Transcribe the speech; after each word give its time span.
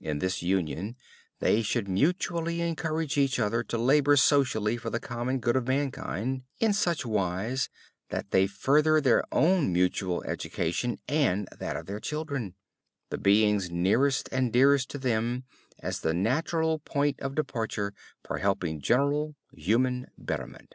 In 0.00 0.18
this 0.18 0.42
union 0.42 0.96
they 1.38 1.62
should 1.62 1.86
mutually 1.86 2.60
encourage 2.62 3.16
each 3.16 3.38
other 3.38 3.62
to 3.62 3.78
labor 3.78 4.16
socially 4.16 4.76
for 4.76 4.90
the 4.90 4.98
common 4.98 5.38
good 5.38 5.54
of 5.54 5.68
mankind, 5.68 6.42
in 6.58 6.72
such 6.72 7.06
wise 7.06 7.68
that 8.08 8.32
they 8.32 8.48
further 8.48 9.00
their 9.00 9.22
own 9.30 9.72
mutual 9.72 10.24
education 10.24 10.98
and 11.06 11.48
that 11.56 11.76
of 11.76 11.86
their 11.86 12.00
children, 12.00 12.56
the 13.10 13.18
beings 13.18 13.70
nearest 13.70 14.28
and 14.32 14.52
dearest 14.52 14.90
to 14.90 14.98
them, 14.98 15.44
as 15.78 16.00
the 16.00 16.12
natural 16.12 16.80
point 16.80 17.20
of 17.20 17.36
departure 17.36 17.94
for 18.24 18.38
helping 18.38 18.80
general 18.80 19.36
human 19.52 20.08
betterment. 20.18 20.74